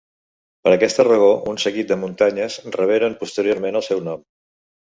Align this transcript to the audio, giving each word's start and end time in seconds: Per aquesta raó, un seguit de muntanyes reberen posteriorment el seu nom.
Per 0.67 0.71
aquesta 0.75 1.05
raó, 1.07 1.27
un 1.51 1.59
seguit 1.65 1.91
de 1.91 1.97
muntanyes 2.05 2.57
reberen 2.79 3.17
posteriorment 3.23 3.81
el 3.83 3.89
seu 3.93 4.03
nom. 4.09 4.27